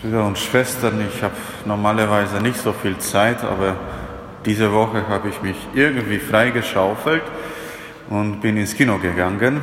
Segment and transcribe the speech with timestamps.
[0.00, 3.74] Brüder und Schwestern, ich habe normalerweise nicht so viel Zeit, aber
[4.46, 7.24] diese Woche habe ich mich irgendwie freigeschaufelt
[8.08, 9.60] und bin ins Kino gegangen,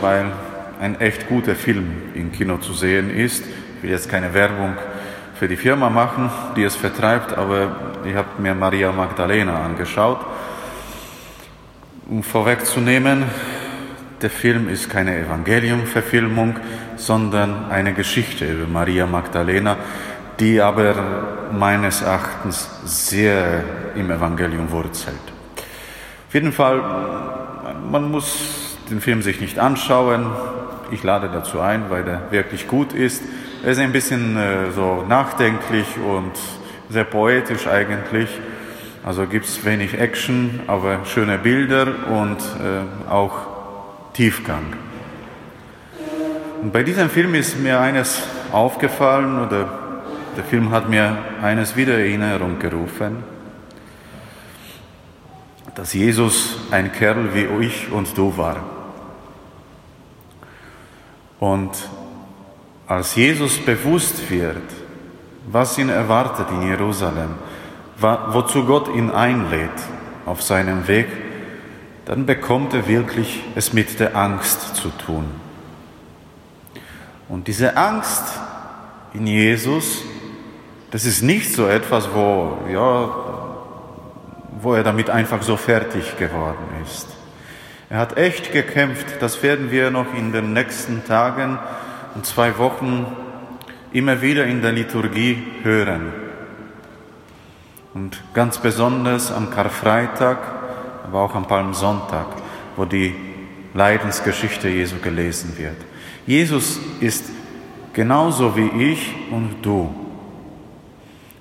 [0.00, 0.32] weil
[0.80, 1.84] ein echt guter Film
[2.14, 3.44] im Kino zu sehen ist.
[3.76, 4.74] Ich will jetzt keine Werbung
[5.38, 7.76] für die Firma machen, die es vertreibt, aber
[8.06, 10.20] ich habe mir Maria Magdalena angeschaut.
[12.08, 13.24] Um vorwegzunehmen,
[14.22, 16.56] der Film ist keine Evangeliumverfilmung,
[16.96, 19.76] sondern eine Geschichte über Maria Magdalena,
[20.40, 23.64] die aber meines Erachtens sehr
[23.94, 25.16] im Evangelium wurzelt.
[26.28, 26.82] Auf jeden Fall,
[27.90, 30.26] man muss den Film sich nicht anschauen.
[30.90, 33.22] Ich lade dazu ein, weil er wirklich gut ist.
[33.64, 36.32] Er ist ein bisschen äh, so nachdenklich und
[36.90, 38.28] sehr poetisch eigentlich.
[39.04, 43.53] Also gibt es wenig Action, aber schöne Bilder und äh, auch
[44.14, 44.64] Tiefgang.
[46.62, 49.68] Und bei diesem Film ist mir eines aufgefallen oder
[50.36, 53.22] der Film hat mir eines wieder in Erinnerung gerufen,
[55.74, 58.56] dass Jesus ein Kerl wie ich und du war.
[61.40, 61.72] Und
[62.86, 64.62] als Jesus bewusst wird,
[65.50, 67.34] was ihn erwartet in Jerusalem,
[67.98, 69.70] wozu Gott ihn einlädt
[70.24, 71.08] auf seinem Weg,
[72.04, 75.24] dann bekommt er wirklich es mit der Angst zu tun.
[77.28, 78.24] Und diese Angst
[79.14, 80.02] in Jesus,
[80.90, 83.14] das ist nicht so etwas, wo, ja,
[84.60, 87.08] wo er damit einfach so fertig geworden ist.
[87.90, 91.58] Er hat echt gekämpft, das werden wir noch in den nächsten Tagen
[92.14, 93.06] und zwei Wochen
[93.92, 96.12] immer wieder in der Liturgie hören.
[97.94, 100.38] Und ganz besonders am Karfreitag,
[101.04, 102.26] aber auch am Palmsonntag,
[102.76, 103.14] wo die
[103.74, 105.76] Leidensgeschichte Jesu gelesen wird.
[106.26, 107.24] Jesus ist
[107.92, 109.94] genauso wie ich und du.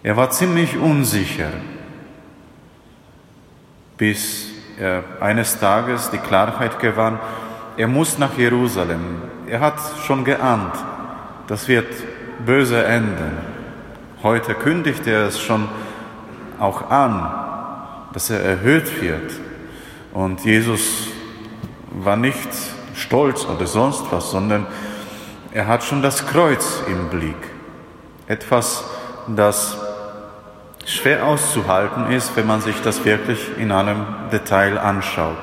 [0.04, 1.52] Er war ziemlich unsicher,
[3.98, 7.20] bis er eines Tages die Klarheit gewann,
[7.78, 9.22] er muss nach Jerusalem.
[9.48, 10.76] Er hat schon geahnt,
[11.48, 11.88] das wird
[12.46, 13.38] böse enden.
[14.22, 15.68] Heute kündigt er es schon
[16.60, 17.32] auch an,
[18.14, 19.32] dass er erhöht wird.
[20.14, 21.08] Und Jesus
[21.90, 22.50] war nicht
[22.96, 24.68] stolz oder sonst was, sondern
[25.52, 27.36] er hat schon das Kreuz im Blick.
[28.28, 28.84] Etwas,
[29.28, 29.78] das
[30.86, 35.38] schwer auszuhalten ist, wenn man sich das wirklich in einem Detail anschaut.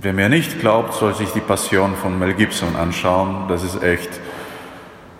[0.00, 3.46] Wer mir nicht glaubt, soll sich die Passion von Mel Gibson anschauen.
[3.48, 4.20] Das ist echt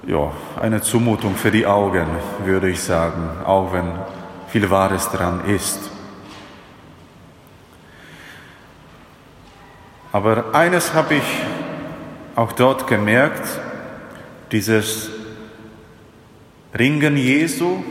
[0.07, 0.31] ja,
[0.61, 2.07] eine Zumutung für die Augen,
[2.45, 3.91] würde ich sagen, auch wenn
[4.49, 5.88] viel Wahres dran ist.
[10.13, 11.43] Aber eines habe ich
[12.35, 13.47] auch dort gemerkt,
[14.53, 15.11] dieses
[16.79, 17.83] Ringen Jesu,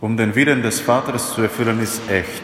[0.00, 2.42] um den Willen des Vaters zu erfüllen, ist echt.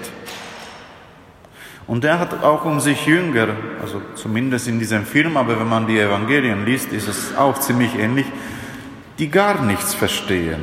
[1.86, 3.48] Und er hat auch um sich Jünger,
[3.82, 7.98] also zumindest in diesem Film, aber wenn man die Evangelien liest, ist es auch ziemlich
[7.98, 8.26] ähnlich,
[9.18, 10.60] die gar nichts verstehen.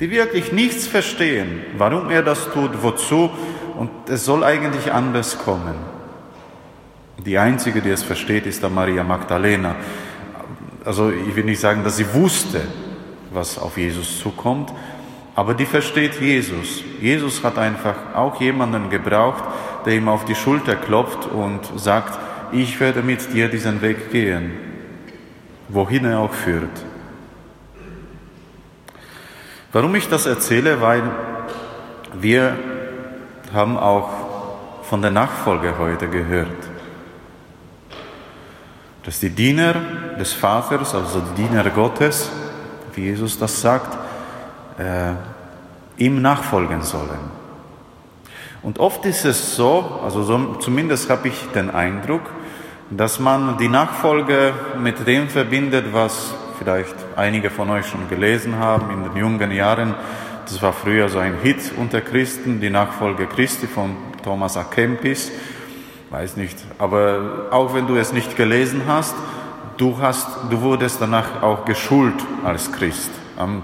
[0.00, 3.30] Die wirklich nichts verstehen, warum er das tut, wozu,
[3.76, 5.74] und es soll eigentlich anders kommen.
[7.26, 9.76] Die einzige, die es versteht, ist der Maria Magdalena.
[10.84, 12.62] Also ich will nicht sagen, dass sie wusste,
[13.30, 14.72] was auf Jesus zukommt,
[15.34, 16.82] aber die versteht Jesus.
[17.00, 19.44] Jesus hat einfach auch jemanden gebraucht,
[19.84, 22.18] der ihm auf die Schulter klopft und sagt,
[22.52, 24.52] ich werde mit dir diesen Weg gehen,
[25.68, 26.84] wohin er auch führt.
[29.72, 30.80] Warum ich das erzähle?
[30.80, 31.02] Weil
[32.18, 32.56] wir
[33.52, 34.10] haben auch
[34.82, 36.69] von der Nachfolge heute gehört,
[39.04, 39.74] dass die Diener
[40.18, 42.30] des Vaters, also die Diener Gottes,
[42.94, 43.96] wie Jesus das sagt,
[44.78, 45.12] äh,
[45.96, 47.40] ihm nachfolgen sollen.
[48.62, 52.22] Und oft ist es so, also so, zumindest habe ich den Eindruck,
[52.90, 58.90] dass man die Nachfolge mit dem verbindet, was vielleicht einige von euch schon gelesen haben
[58.90, 59.94] in den jungen Jahren.
[60.44, 64.64] Das war früher so ein Hit unter Christen, die Nachfolge Christi von Thomas A.
[64.64, 65.30] Kempis.
[66.10, 69.14] Weiß nicht, aber auch wenn du es nicht gelesen hast,
[69.76, 72.14] du hast, du wurdest danach auch geschult
[72.44, 73.10] als Christ,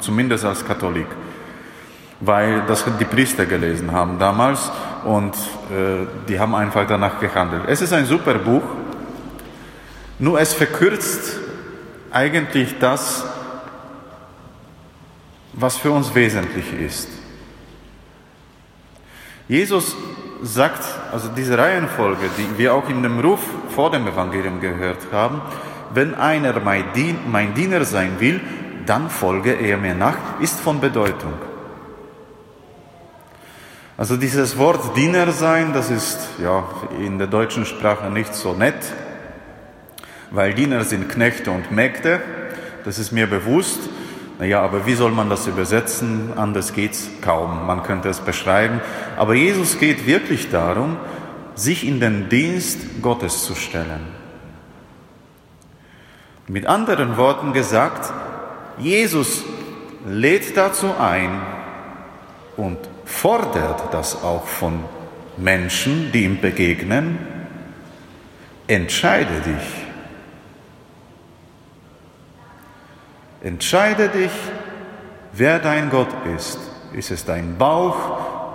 [0.01, 1.09] zumindest als Katholik
[2.21, 4.71] weil das die Priester gelesen haben damals
[5.05, 7.65] und äh, die haben einfach danach gehandelt.
[7.67, 8.63] Es ist ein super Buch,
[10.19, 11.39] nur es verkürzt
[12.11, 13.25] eigentlich das,
[15.53, 17.09] was für uns wesentlich ist.
[19.49, 19.95] Jesus
[20.47, 20.83] sagt,
[21.13, 23.41] also diese Reihenfolge, die wir auch in dem Ruf
[23.75, 25.41] vor dem Evangelium gehört haben,
[25.93, 28.41] wenn einer mein Diener sein will,
[28.87, 31.33] dann folge er mir nach, ist von Bedeutung.
[33.97, 36.65] Also dieses Wort Diener sein, das ist ja
[37.01, 38.93] in der deutschen Sprache nicht so nett,
[40.31, 42.21] weil Diener sind Knechte und Mägde,
[42.85, 43.81] das ist mir bewusst.
[44.39, 46.33] Naja, aber wie soll man das übersetzen?
[46.37, 47.67] Anders geht's kaum.
[47.67, 48.83] Man könnte es beschreiben.
[49.17, 50.97] Aber Jesus geht wirklich darum,
[51.55, 54.07] sich in den Dienst Gottes zu stellen.
[56.49, 58.13] Mit anderen Worten gesagt,
[58.79, 59.45] Jesus
[60.07, 61.41] lädt dazu ein
[62.57, 64.85] und fordert das auch von
[65.37, 67.19] Menschen, die ihm begegnen.
[68.69, 69.87] Entscheide dich
[73.47, 74.33] Entscheide dich,
[75.33, 76.59] wer dein Gott ist.
[76.93, 77.95] Ist es dein Bauch,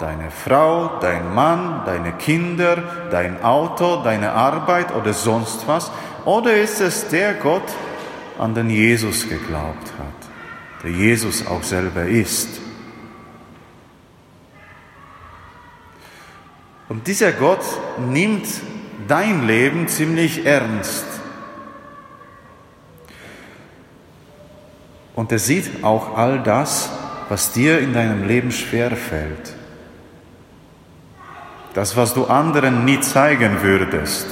[0.02, 5.92] deine Frau, dein Mann, deine Kinder, dein Auto, deine Arbeit oder sonst was?
[6.26, 7.64] Oder ist es der Gott,
[8.40, 12.50] an den Jesus geglaubt hat, der Jesus auch selber ist?
[16.90, 17.64] Und dieser Gott
[18.10, 18.48] nimmt
[19.08, 21.06] dein Leben ziemlich ernst.
[25.14, 26.90] Und er sieht auch all das,
[27.30, 29.61] was dir in deinem Leben schwer fällt.
[31.74, 34.28] Das, was du anderen nie zeigen würdest.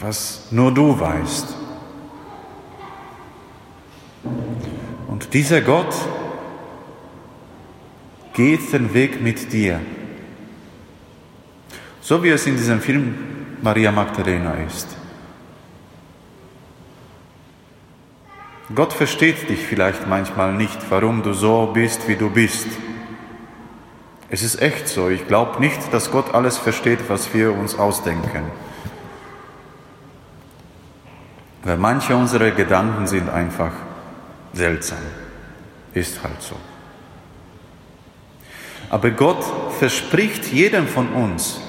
[0.00, 1.54] Was nur du weißt.
[5.08, 5.94] Und dieser Gott
[8.32, 9.80] geht den Weg mit dir.
[12.00, 13.14] So wie es in diesem Film
[13.60, 14.88] Maria Magdalena ist.
[18.74, 22.68] Gott versteht dich vielleicht manchmal nicht, warum du so bist, wie du bist.
[24.32, 25.10] Es ist echt so.
[25.10, 28.44] Ich glaube nicht, dass Gott alles versteht, was wir uns ausdenken.
[31.62, 33.72] Weil manche unserer Gedanken sind einfach
[34.54, 34.96] seltsam.
[35.92, 36.56] Ist halt so.
[38.88, 39.44] Aber Gott
[39.78, 41.60] verspricht jedem von uns,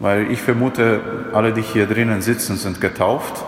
[0.00, 3.42] weil ich vermute, alle, die hier drinnen sitzen, sind getauft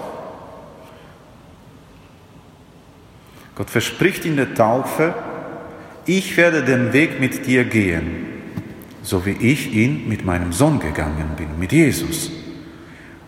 [3.61, 5.13] Gott verspricht in der Taufe,
[6.07, 8.27] ich werde den Weg mit dir gehen,
[9.03, 12.31] so wie ich ihn mit meinem Sohn gegangen bin, mit Jesus.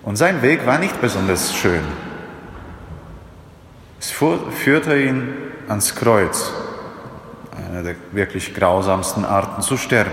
[0.03, 1.83] Und sein Weg war nicht besonders schön.
[4.01, 5.29] Es führte ihn
[5.69, 6.53] ans Kreuz,
[7.69, 10.11] eine der wirklich grausamsten Arten zu sterben.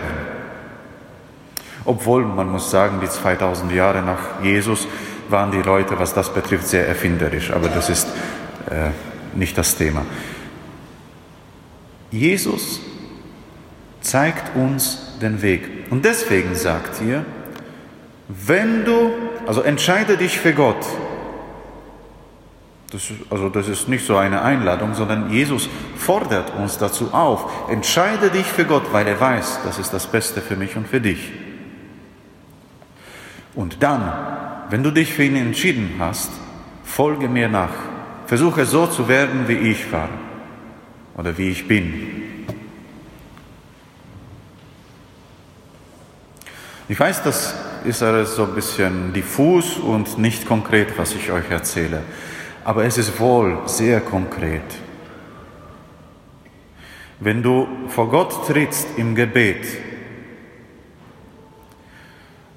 [1.85, 4.87] Obwohl, man muss sagen, die 2000 Jahre nach Jesus
[5.29, 7.51] waren die Leute, was das betrifft, sehr erfinderisch.
[7.51, 8.07] Aber das ist
[8.69, 8.91] äh,
[9.35, 10.05] nicht das Thema.
[12.11, 12.81] Jesus
[14.01, 15.87] zeigt uns den Weg.
[15.89, 17.25] Und deswegen sagt ihr,
[18.27, 19.11] wenn du,
[19.45, 20.85] also entscheide dich für Gott.
[22.91, 27.69] Das, also das ist nicht so eine Einladung, sondern Jesus fordert uns dazu auf.
[27.69, 31.01] Entscheide dich für Gott, weil er weiß, das ist das Beste für mich und für
[31.01, 31.31] dich.
[33.53, 34.11] Und dann,
[34.69, 36.31] wenn du dich für ihn entschieden hast,
[36.83, 37.73] folge mir nach.
[38.25, 40.09] Versuche so zu werden, wie ich war
[41.19, 42.45] oder wie ich bin.
[46.87, 51.51] Ich weiß, das ist alles so ein bisschen diffus und nicht konkret, was ich euch
[51.51, 52.03] erzähle,
[52.63, 54.63] aber es ist wohl sehr konkret.
[57.19, 59.67] Wenn du vor Gott trittst im Gebet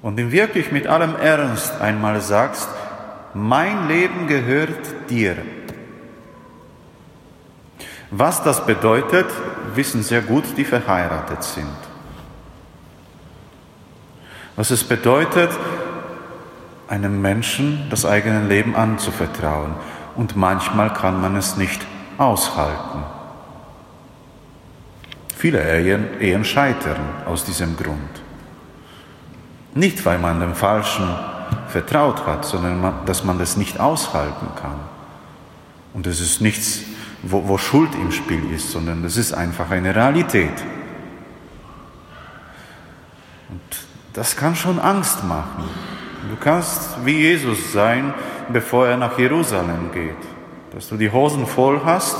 [0.01, 2.69] und ihm wirklich mit allem Ernst einmal sagst,
[3.33, 5.35] mein Leben gehört dir.
[8.15, 9.25] Was das bedeutet,
[9.73, 11.65] wissen sehr gut, die verheiratet sind.
[14.55, 15.49] Was es bedeutet,
[16.87, 19.73] einem Menschen das eigene Leben anzuvertrauen.
[20.15, 21.81] Und manchmal kann man es nicht
[22.19, 23.03] aushalten.
[25.35, 28.21] Viele Ehen, Ehen scheitern aus diesem Grund.
[29.73, 31.07] Nicht, weil man dem Falschen
[31.67, 34.79] vertraut hat, sondern dass man das nicht aushalten kann.
[35.95, 36.83] Und es ist nichts
[37.23, 40.61] wo, wo Schuld im Spiel ist, sondern das ist einfach eine Realität.
[43.49, 43.61] Und
[44.13, 45.63] das kann schon Angst machen.
[46.29, 48.13] Du kannst wie Jesus sein,
[48.49, 50.15] bevor er nach Jerusalem geht.
[50.73, 52.17] Dass du die Hosen voll hast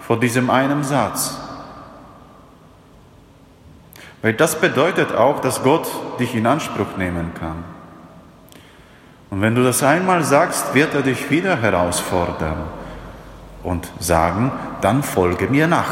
[0.00, 1.38] vor diesem einen Satz.
[4.22, 5.86] Weil das bedeutet auch, dass Gott
[6.18, 7.64] dich in Anspruch nehmen kann.
[9.28, 12.83] Und wenn du das einmal sagst, wird er dich wieder herausfordern
[13.64, 15.90] und sagen, dann folge mir nach.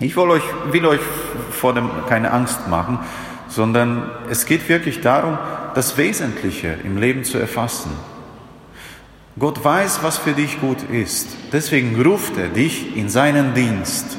[0.00, 1.00] Ich will euch, will euch
[1.50, 2.98] vor dem keine Angst machen,
[3.48, 5.38] sondern es geht wirklich darum,
[5.74, 7.90] das Wesentliche im Leben zu erfassen.
[9.38, 11.28] Gott weiß, was für dich gut ist.
[11.52, 14.18] Deswegen ruft er dich in seinen Dienst.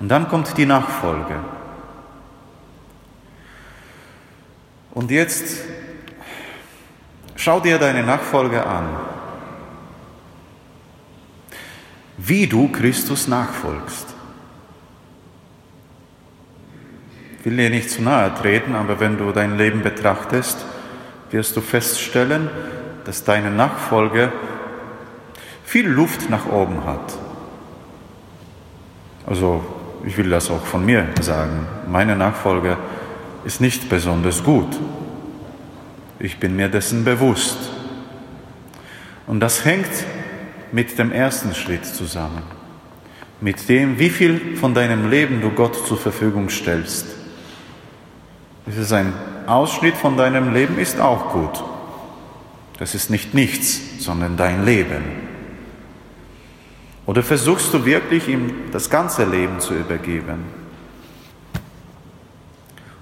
[0.00, 1.40] Und dann kommt die Nachfolge.
[4.92, 5.58] Und jetzt
[7.38, 8.84] schau dir deine Nachfolge an.
[12.18, 14.06] Wie du Christus nachfolgst.
[17.38, 20.66] Ich will dir nicht zu nahe treten, aber wenn du dein Leben betrachtest,
[21.30, 22.50] wirst du feststellen,
[23.04, 24.32] dass deine Nachfolge
[25.64, 27.16] viel Luft nach oben hat.
[29.26, 29.64] Also
[30.04, 31.66] ich will das auch von mir sagen.
[31.86, 32.76] Meine Nachfolge
[33.44, 34.76] ist nicht besonders gut.
[36.20, 37.58] Ich bin mir dessen bewusst.
[39.26, 39.90] Und das hängt
[40.72, 42.42] mit dem ersten Schritt zusammen.
[43.40, 47.06] Mit dem, wie viel von deinem Leben du Gott zur Verfügung stellst.
[48.66, 49.12] Es ist ein
[49.46, 51.62] Ausschnitt von deinem Leben, ist auch gut.
[52.78, 55.02] Das ist nicht nichts, sondern dein Leben.
[57.06, 60.44] Oder versuchst du wirklich ihm das ganze Leben zu übergeben?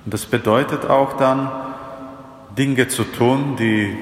[0.05, 1.51] Und das bedeutet auch dann,
[2.57, 3.97] Dinge zu tun, die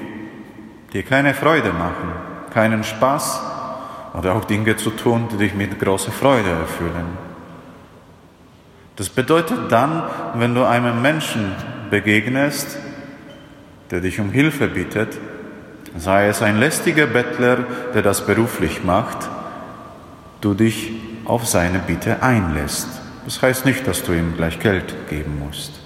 [0.93, 2.11] dir keine Freude machen,
[2.53, 3.41] keinen Spaß,
[4.17, 7.17] oder auch Dinge zu tun, die dich mit großer Freude erfüllen.
[8.95, 10.03] Das bedeutet dann,
[10.35, 11.51] wenn du einem Menschen
[11.89, 12.77] begegnest,
[13.91, 15.17] der dich um Hilfe bittet,
[15.97, 17.57] sei es ein lästiger Bettler,
[17.93, 19.29] der das beruflich macht,
[20.41, 20.93] du dich
[21.25, 22.87] auf seine Bitte einlässt.
[23.25, 25.84] Das heißt nicht, dass du ihm gleich Geld geben musst.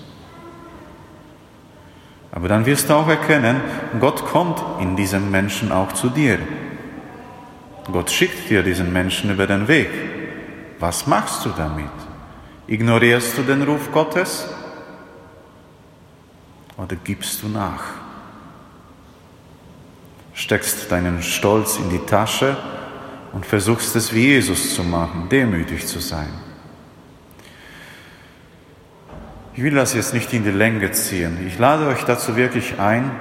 [2.32, 3.62] Aber dann wirst du auch erkennen,
[4.00, 6.40] Gott kommt in diesem Menschen auch zu dir.
[7.92, 9.90] Gott schickt dir diesen Menschen über den Weg.
[10.80, 11.90] Was machst du damit?
[12.68, 14.48] Ignorierst du den Ruf Gottes
[16.78, 17.84] oder gibst du nach?
[20.34, 22.56] Steckst deinen Stolz in die Tasche
[23.34, 26.30] und versuchst es wie Jesus zu machen, demütig zu sein.
[29.60, 31.38] Ich will das jetzt nicht in die Länge ziehen.
[31.46, 33.12] Ich lade euch dazu wirklich ein,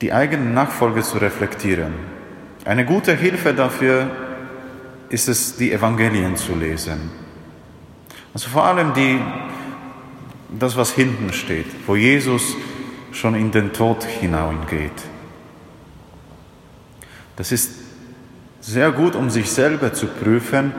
[0.00, 1.92] die eigene Nachfolge zu reflektieren.
[2.64, 4.10] Eine gute Hilfe dafür
[5.10, 7.10] ist es, die Evangelien zu lesen.
[8.32, 9.20] Also vor allem die,
[10.58, 12.56] das, was hinten steht, wo Jesus
[13.12, 14.98] schon in den Tod hineingeht.
[17.36, 17.70] Das ist
[18.62, 20.72] sehr gut, um sich selber zu prüfen,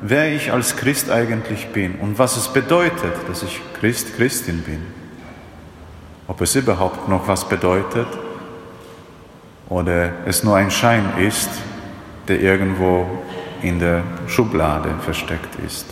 [0.00, 4.82] wer ich als Christ eigentlich bin und was es bedeutet, dass ich Christ, Christin bin.
[6.26, 8.06] Ob es überhaupt noch was bedeutet
[9.68, 11.50] oder es nur ein Schein ist,
[12.28, 13.06] der irgendwo
[13.62, 15.86] in der Schublade versteckt ist.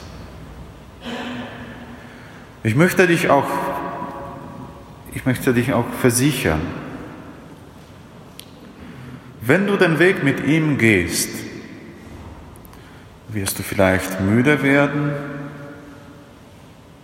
[2.63, 3.47] Ich möchte dich auch,
[5.13, 6.61] ich möchte dich auch versichern,
[9.41, 11.31] wenn du den Weg mit ihm gehst,
[13.29, 15.13] wirst du vielleicht müde werden,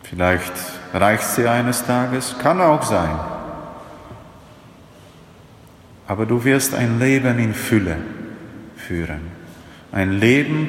[0.02, 0.52] vielleicht
[0.92, 3.18] reicht sie eines Tages, kann auch sein.
[6.06, 7.96] Aber du wirst ein Leben in Fülle
[8.76, 9.32] führen.
[9.92, 10.68] Ein Leben,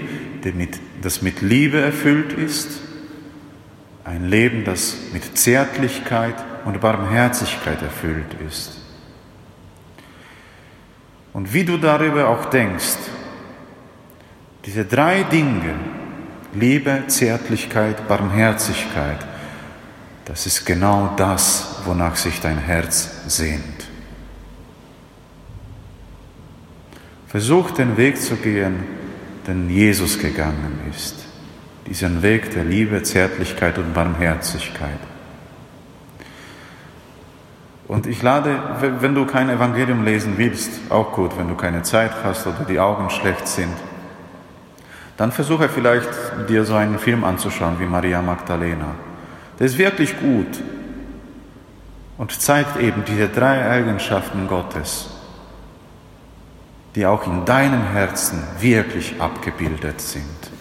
[1.01, 2.81] das mit Liebe erfüllt ist.
[4.03, 8.79] Ein Leben, das mit Zärtlichkeit und Barmherzigkeit erfüllt ist.
[11.33, 12.97] Und wie du darüber auch denkst,
[14.65, 15.75] diese drei Dinge,
[16.53, 19.19] Liebe, Zärtlichkeit, Barmherzigkeit,
[20.25, 23.61] das ist genau das, wonach sich dein Herz sehnt.
[27.27, 28.83] Versuch den Weg zu gehen,
[29.45, 31.15] den Jesus gegangen ist.
[31.85, 34.99] Diesen Weg der Liebe, Zärtlichkeit und Barmherzigkeit.
[37.87, 38.57] Und ich lade,
[38.99, 42.79] wenn du kein Evangelium lesen willst, auch gut, wenn du keine Zeit hast oder die
[42.79, 43.75] Augen schlecht sind,
[45.17, 46.09] dann versuche vielleicht
[46.49, 48.95] dir so einen Film anzuschauen wie Maria Magdalena.
[49.57, 50.61] Der ist wirklich gut
[52.17, 55.09] und zeigt eben diese drei Eigenschaften Gottes,
[56.95, 60.54] die auch in deinem Herzen wirklich abgebildet sind.